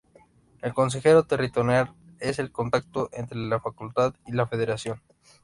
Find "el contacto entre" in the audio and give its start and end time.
2.39-3.37